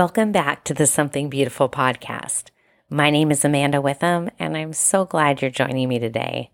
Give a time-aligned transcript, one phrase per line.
[0.00, 2.44] Welcome back to the Something Beautiful podcast.
[2.88, 6.50] My name is Amanda Witham, and I'm so glad you're joining me today.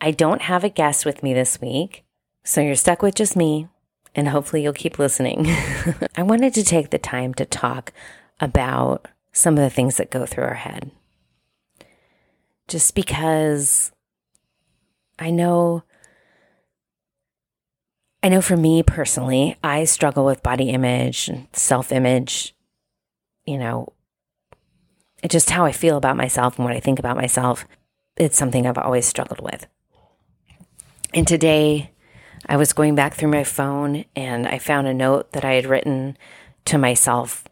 [0.00, 2.06] I don't have a guest with me this week,
[2.42, 3.68] so you're stuck with just me,
[4.14, 5.44] and hopefully you'll keep listening.
[6.16, 7.92] I wanted to take the time to talk
[8.40, 10.90] about some of the things that go through our head.
[12.66, 13.92] Just because
[15.18, 15.82] I know
[18.22, 22.54] I know for me personally, I struggle with body image and self image,
[23.44, 23.92] you know,
[25.28, 27.66] just how I feel about myself and what I think about myself.
[28.16, 29.66] It's something I've always struggled with.
[31.12, 31.90] And today
[32.46, 35.66] I was going back through my phone and I found a note that I had
[35.66, 36.16] written
[36.66, 37.44] to myself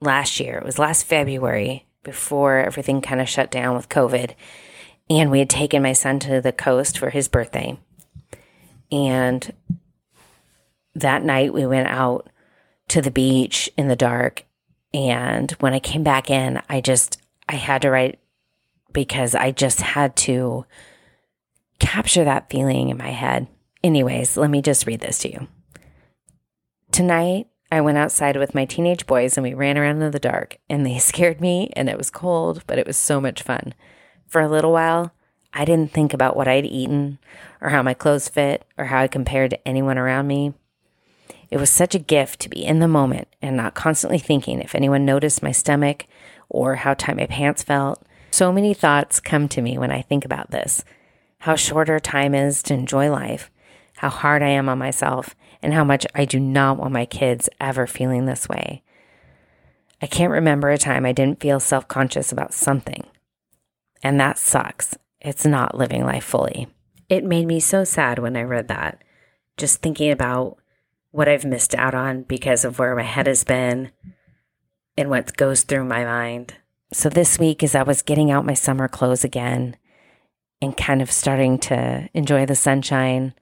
[0.00, 0.58] last year.
[0.58, 4.34] It was last February before everything kind of shut down with COVID.
[5.08, 7.78] And we had taken my son to the coast for his birthday.
[8.92, 9.52] And
[10.94, 12.28] that night we went out
[12.88, 14.44] to the beach in the dark.
[14.94, 18.18] And when I came back in, I just, I had to write
[18.92, 20.66] because I just had to
[21.78, 23.48] capture that feeling in my head.
[23.82, 25.48] Anyways, let me just read this to you.
[26.92, 30.58] Tonight, I went outside with my teenage boys and we ran around in the dark,
[30.68, 33.72] and they scared me, and it was cold, but it was so much fun.
[34.28, 35.12] For a little while,
[35.54, 37.18] I didn't think about what I'd eaten
[37.60, 40.54] or how my clothes fit or how I compared to anyone around me.
[41.50, 44.74] It was such a gift to be in the moment and not constantly thinking if
[44.74, 46.06] anyone noticed my stomach
[46.48, 48.02] or how tight my pants felt.
[48.30, 50.84] So many thoughts come to me when I think about this
[51.40, 53.50] how short our time is to enjoy life,
[53.96, 57.48] how hard I am on myself, and how much I do not want my kids
[57.60, 58.84] ever feeling this way.
[60.00, 63.04] I can't remember a time I didn't feel self conscious about something.
[64.04, 66.68] And that sucks it's not living life fully.
[67.08, 69.02] It made me so sad when I read that,
[69.56, 70.58] just thinking about
[71.10, 73.92] what I've missed out on because of where my head has been
[74.96, 76.54] and what goes through my mind.
[76.92, 79.76] So, this week, as I was getting out my summer clothes again
[80.60, 83.34] and kind of starting to enjoy the sunshine,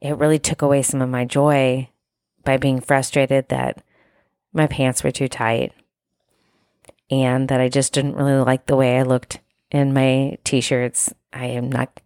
[0.00, 1.88] it really took away some of my joy
[2.44, 3.82] by being frustrated that
[4.52, 5.72] my pants were too tight
[7.10, 11.12] and that I just didn't really like the way I looked in my t shirts.
[11.32, 12.00] I am not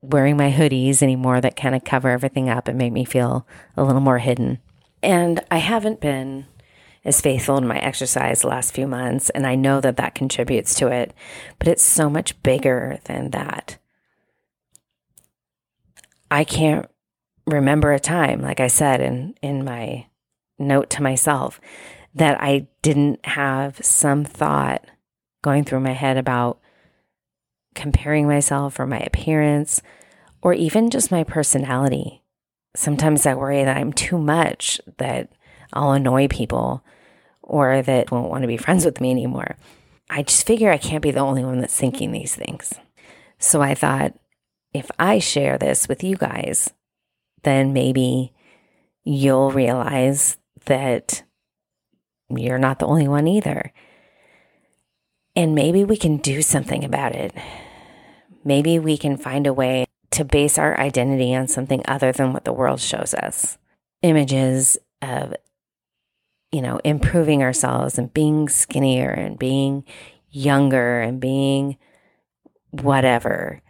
[0.00, 3.84] wearing my hoodies anymore that kind of cover everything up and make me feel a
[3.84, 4.58] little more hidden.
[5.02, 6.46] And I haven't been
[7.04, 10.74] as faithful in my exercise the last few months, and I know that that contributes
[10.74, 11.14] to it,
[11.58, 13.78] but it's so much bigger than that.
[16.30, 16.88] I can't
[17.46, 20.06] remember a time, like I said in, in my
[20.58, 21.60] note to myself,
[22.14, 24.84] that I didn't have some thought
[25.42, 26.60] going through my head about
[27.78, 29.80] comparing myself or my appearance
[30.42, 32.22] or even just my personality.
[32.74, 35.32] Sometimes I worry that I'm too much, that
[35.72, 36.84] I'll annoy people
[37.40, 39.56] or that won't want to be friends with me anymore.
[40.10, 42.74] I just figure I can't be the only one that's thinking these things.
[43.38, 44.14] So I thought
[44.74, 46.70] if I share this with you guys,
[47.44, 48.32] then maybe
[49.04, 51.22] you'll realize that
[52.28, 53.72] you're not the only one either.
[55.36, 57.32] And maybe we can do something about it
[58.44, 62.44] maybe we can find a way to base our identity on something other than what
[62.44, 63.58] the world shows us.
[64.02, 65.34] Images of,
[66.50, 69.84] you know, improving ourselves and being skinnier and being
[70.30, 71.76] younger and being
[72.70, 73.60] whatever.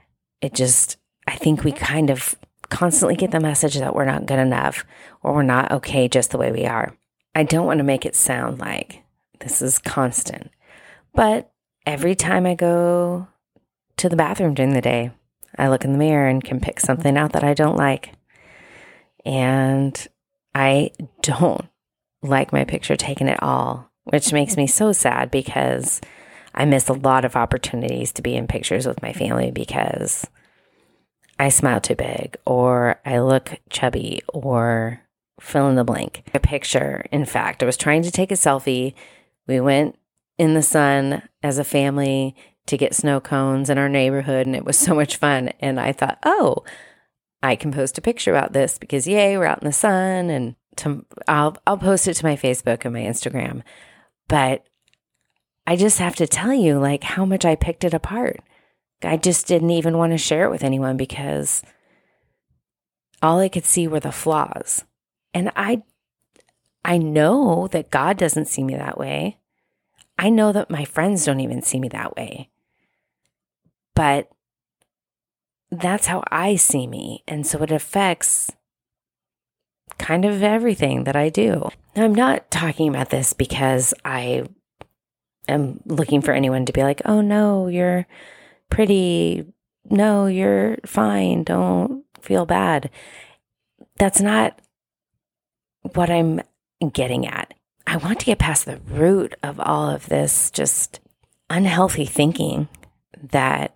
[0.40, 0.96] It just,
[1.26, 2.34] I think we kind of
[2.68, 4.84] constantly get the message that we're not good enough
[5.22, 6.94] or we're not okay just the way we are.
[7.34, 9.02] I don't want to make it sound like
[9.40, 10.50] this is constant,
[11.14, 11.50] but
[11.86, 13.28] every time I go
[13.98, 15.10] to the bathroom during the day.
[15.58, 18.12] I look in the mirror and can pick something out that I don't like.
[19.24, 20.06] And
[20.54, 20.90] I
[21.22, 21.66] don't
[22.22, 26.00] like my picture taken at all, which makes me so sad because
[26.54, 30.26] I miss a lot of opportunities to be in pictures with my family because
[31.38, 35.02] I smile too big or I look chubby or
[35.40, 36.24] fill in the blank.
[36.34, 38.94] A picture, in fact, I was trying to take a selfie.
[39.46, 39.96] We went
[40.36, 42.34] in the sun as a family
[42.68, 45.48] to get snow cones in our neighborhood, and it was so much fun.
[45.60, 46.64] And I thought, oh,
[47.42, 50.56] I can post a picture about this because yay, we're out in the sun, and
[50.76, 53.62] to, I'll I'll post it to my Facebook and my Instagram.
[54.28, 54.64] But
[55.66, 58.40] I just have to tell you, like, how much I picked it apart.
[59.02, 61.62] I just didn't even want to share it with anyone because
[63.22, 64.84] all I could see were the flaws.
[65.34, 65.82] And I
[66.84, 69.38] I know that God doesn't see me that way.
[70.18, 72.50] I know that my friends don't even see me that way.
[73.98, 74.30] But
[75.72, 77.24] that's how I see me.
[77.26, 78.48] And so it affects
[79.98, 81.68] kind of everything that I do.
[81.96, 84.44] Now, I'm not talking about this because I
[85.48, 88.06] am looking for anyone to be like, oh no, you're
[88.70, 89.46] pretty.
[89.90, 91.42] No, you're fine.
[91.42, 92.90] Don't feel bad.
[93.96, 94.60] That's not
[95.94, 96.40] what I'm
[96.92, 97.52] getting at.
[97.84, 101.00] I want to get past the root of all of this just
[101.50, 102.68] unhealthy thinking
[103.32, 103.74] that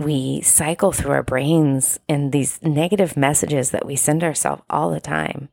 [0.00, 5.00] we cycle through our brains in these negative messages that we send ourselves all the
[5.00, 5.48] time.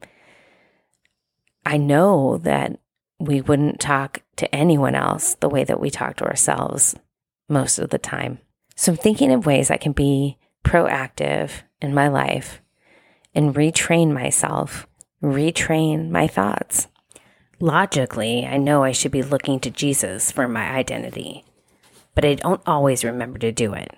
[1.66, 2.80] I know that
[3.20, 6.96] we wouldn't talk to anyone else the way that we talk to ourselves
[7.50, 8.40] most of the time.
[8.76, 11.52] So I'm thinking of ways I can be proactive
[11.82, 12.62] in my life
[13.36, 14.88] and retrain myself,
[15.22, 16.88] retrain my thoughts.
[17.60, 21.44] Logically, I know I should be looking to Jesus for my identity,
[22.16, 23.92] but I don't always remember to do it.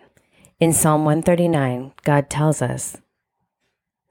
[0.59, 2.97] In Psalm 139, God tells us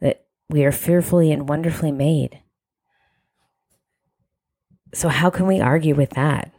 [0.00, 2.40] that we are fearfully and wonderfully made.
[4.94, 6.50] So, how can we argue with that?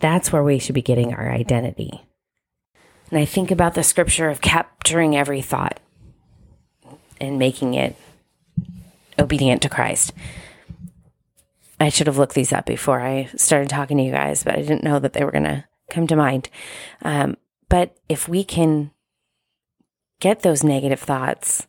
[0.00, 2.02] That's where we should be getting our identity.
[3.10, 5.80] And I think about the scripture of capturing every thought
[7.18, 7.96] and making it
[9.18, 10.12] obedient to Christ.
[11.80, 14.60] I should have looked these up before I started talking to you guys, but I
[14.60, 16.50] didn't know that they were going to come to mind.
[17.02, 17.36] Um,
[17.68, 18.90] but if we can
[20.20, 21.66] get those negative thoughts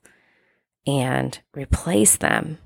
[0.85, 2.57] and replace them,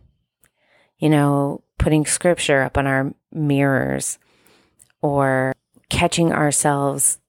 [0.97, 4.19] you know, putting scripture up on our mirrors
[5.01, 5.53] or
[5.89, 7.19] catching ourselves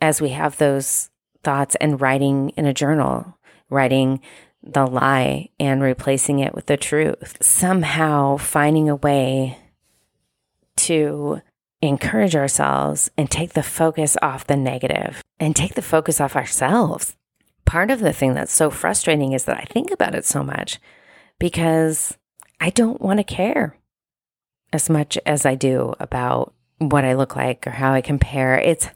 [0.00, 1.10] as we have those
[1.42, 3.38] thoughts and writing in a journal,
[3.70, 4.20] writing
[4.62, 7.36] the lie and replacing it with the truth.
[7.40, 9.58] Somehow finding a way
[10.76, 11.40] to
[11.82, 17.14] encourage ourselves and take the focus off the negative and take the focus off ourselves.
[17.66, 20.78] Part of the thing that's so frustrating is that I think about it so much
[21.38, 22.16] because
[22.60, 23.76] I don't want to care
[24.72, 28.58] as much as I do about what I look like or how I compare.
[28.58, 28.88] It's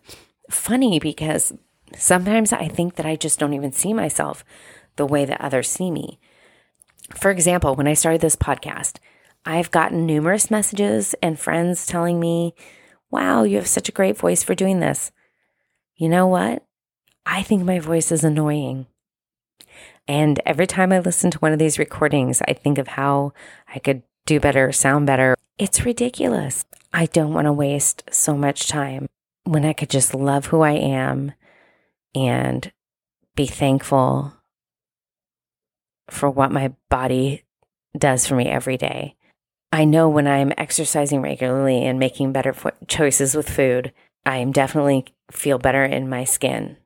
[0.48, 1.52] funny because
[1.96, 4.44] sometimes I think that I just don't even see myself
[4.96, 6.18] the way that others see me.
[7.16, 8.98] For example, when I started this podcast,
[9.44, 12.54] I've gotten numerous messages and friends telling me,
[13.10, 15.10] wow, you have such a great voice for doing this.
[15.96, 16.64] You know what?
[17.26, 18.86] I think my voice is annoying.
[20.08, 23.32] And every time I listen to one of these recordings, I think of how
[23.72, 25.36] I could do better, sound better.
[25.58, 26.64] It's ridiculous.
[26.92, 29.08] I don't want to waste so much time
[29.44, 31.32] when I could just love who I am
[32.14, 32.72] and
[33.36, 34.34] be thankful
[36.08, 37.44] for what my body
[37.96, 39.14] does for me every day.
[39.72, 42.54] I know when I'm exercising regularly and making better
[42.88, 43.92] choices with food,
[44.26, 46.76] I am definitely feel better in my skin.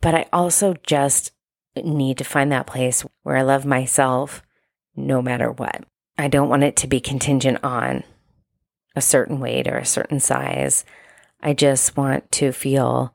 [0.00, 1.32] But I also just
[1.76, 4.42] need to find that place where I love myself
[4.96, 5.84] no matter what.
[6.16, 8.02] I don't want it to be contingent on
[8.96, 10.84] a certain weight or a certain size.
[11.40, 13.14] I just want to feel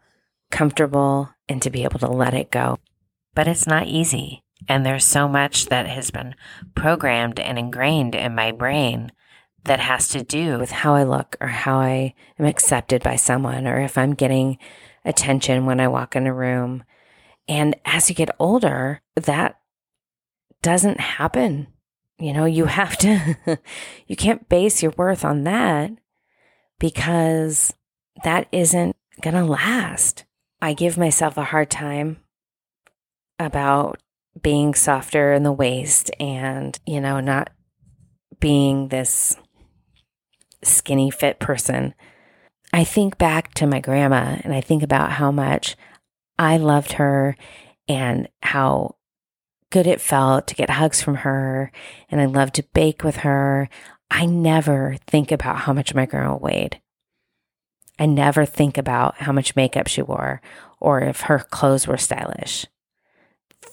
[0.52, 2.80] comfortable and to be able to let it go.
[3.36, 4.44] But it's not easy.
[4.70, 6.36] And there's so much that has been
[6.76, 9.12] programmed and ingrained in my brain
[9.66, 13.68] that has to do with how I look or how I am accepted by someone
[13.68, 14.58] or if I'm getting
[15.06, 16.84] attention when I walk in a room.
[17.48, 19.60] And as you get older, that
[20.62, 21.68] doesn't happen.
[22.20, 23.60] You know, you have to,
[24.08, 25.92] you can't base your worth on that
[26.80, 27.74] because
[28.24, 30.26] that isn't going to last.
[30.62, 32.18] I give myself a hard time
[33.40, 34.02] about
[34.42, 37.50] being softer in the waist and, you know, not
[38.40, 39.36] being this
[40.64, 41.94] skinny fit person.
[42.72, 45.76] I think back to my grandma and I think about how much
[46.40, 47.36] I loved her
[47.88, 48.96] and how
[49.70, 51.72] good it felt to get hugs from her.
[52.10, 53.70] And I loved to bake with her.
[54.10, 56.80] I never think about how much my grandma weighed.
[58.00, 60.42] I never think about how much makeup she wore
[60.80, 62.66] or if her clothes were stylish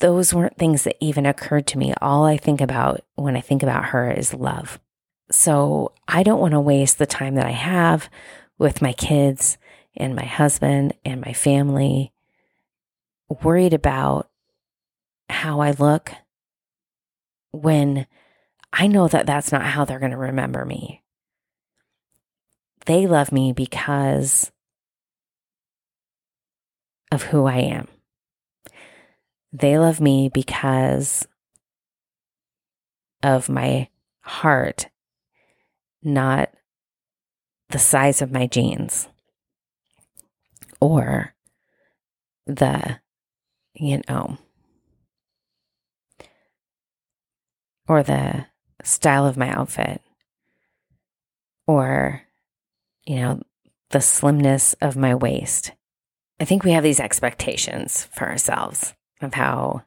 [0.00, 1.94] those weren't things that even occurred to me.
[2.00, 4.80] All I think about when I think about her is love.
[5.30, 8.09] So I don't want to waste the time that I have
[8.61, 9.57] with my kids
[9.97, 12.12] and my husband and my family
[13.43, 14.29] worried about
[15.31, 16.12] how I look
[17.52, 18.07] when
[18.71, 21.02] I know that that's not how they're going to remember me.
[22.85, 24.52] They love me because
[27.11, 27.88] of who I am.
[29.55, 31.26] They love me because
[33.23, 33.88] of my
[34.21, 34.90] heart,
[36.02, 36.50] not
[37.70, 39.08] the size of my jeans
[40.80, 41.34] or
[42.46, 43.00] the,
[43.74, 44.38] you know,
[47.88, 48.46] or the
[48.82, 50.00] style of my outfit
[51.66, 52.22] or,
[53.04, 53.40] you know,
[53.90, 55.72] the slimness of my waist.
[56.38, 59.82] I think we have these expectations for ourselves of how,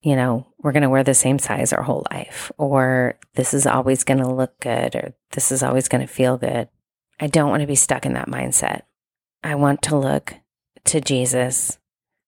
[0.00, 3.66] you know, we're going to wear the same size our whole life, or this is
[3.66, 6.68] always going to look good, or this is always going to feel good.
[7.20, 8.82] I don't want to be stuck in that mindset.
[9.42, 10.34] I want to look
[10.84, 11.78] to Jesus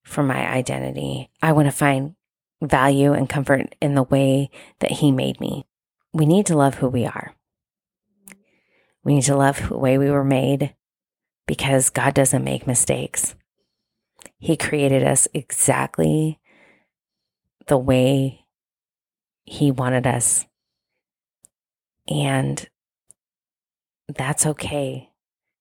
[0.05, 1.31] for my identity.
[1.43, 2.15] I want to find
[2.63, 5.67] value and comfort in the way that He made me.
[6.13, 7.35] We need to love who we are.
[9.05, 10.75] We need to love the way we were made
[11.47, 13.35] because God doesn't make mistakes.
[14.39, 16.39] He created us exactly
[17.67, 18.47] the way
[19.45, 20.47] He wanted us.
[22.09, 22.69] And
[24.15, 25.11] that's okay.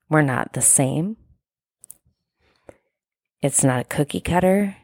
[0.10, 1.18] We're not the same.
[3.41, 4.75] It's not a cookie cutter.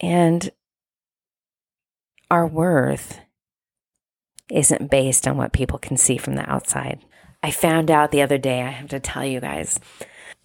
[0.00, 0.50] And
[2.30, 3.20] our worth
[4.50, 7.04] isn't based on what people can see from the outside.
[7.42, 9.80] I found out the other day, I have to tell you guys,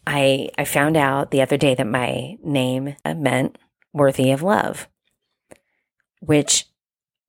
[0.06, 3.58] I, I found out the other day that my name meant
[3.94, 4.88] worthy of love,
[6.20, 6.66] which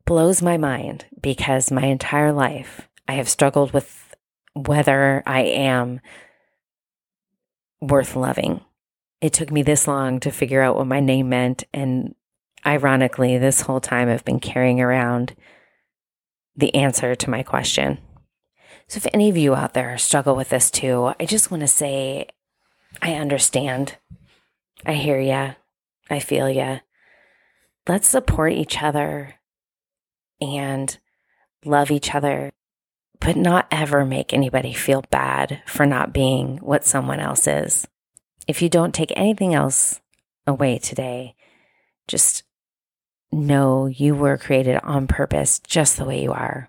[0.05, 4.02] blows my mind because my entire life I have struggled with
[4.55, 6.01] whether I am
[7.81, 8.61] worth loving.
[9.21, 11.65] It took me this long to figure out what my name meant.
[11.73, 12.15] And
[12.65, 15.35] ironically, this whole time I've been carrying around
[16.57, 17.99] the answer to my question.
[18.89, 21.69] So, if any of you out there struggle with this too, I just want to
[21.69, 22.29] say
[23.01, 23.97] I understand.
[24.85, 25.55] I hear you.
[26.11, 26.81] I feel you.
[27.89, 29.37] Let's support each other
[30.41, 30.99] and
[31.65, 32.53] love each other,
[33.23, 37.87] but not ever make anybody feel bad for not being what someone else is.
[38.49, 40.01] If you don't take anything else
[40.45, 41.37] away today,
[42.09, 42.43] just
[43.31, 46.69] know you were created on purpose just the way you are.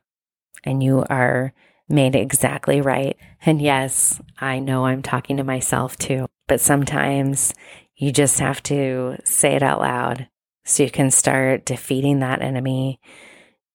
[0.63, 1.53] And you are
[1.89, 3.17] made exactly right.
[3.45, 7.53] And yes, I know I'm talking to myself too, but sometimes
[7.95, 10.29] you just have to say it out loud
[10.65, 13.00] so you can start defeating that enemy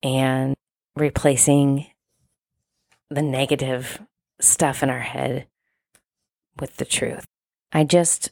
[0.02, 0.54] and
[0.96, 1.86] replacing
[3.10, 4.00] the negative
[4.40, 5.46] stuff in our head
[6.60, 7.24] with the truth.
[7.72, 8.30] I just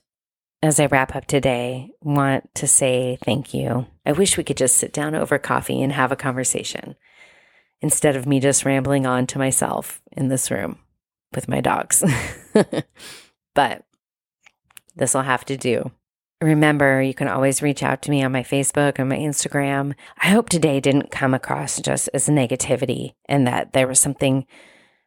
[0.63, 3.87] as I wrap up today, want to say thank you.
[4.05, 6.97] I wish we could just sit down over coffee and have a conversation
[7.81, 10.79] instead of me just rambling on to myself in this room
[11.35, 12.03] with my dogs.
[13.55, 13.85] but
[14.97, 15.91] this will have to do.
[16.43, 19.95] Remember, you can always reach out to me on my Facebook and my Instagram.
[20.19, 24.47] I hope today didn't come across just as negativity and that there was something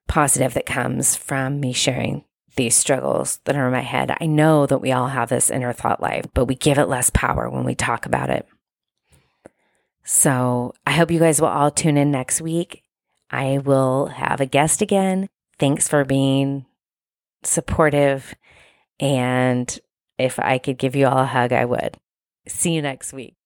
[0.08, 2.24] positive that comes from me sharing
[2.56, 4.16] these struggles that are in my head.
[4.20, 7.12] I know that we all have this inner thought life, but we give it less
[7.12, 8.48] power when we talk about it.
[10.04, 12.84] So I hope you guys will all tune in next week.
[13.30, 15.30] I will have a guest again.
[15.60, 16.66] Thanks for being
[17.44, 18.34] supportive.
[19.00, 19.80] And
[20.20, 21.98] if I could give you all a hug, I would.
[22.48, 23.39] See you next week.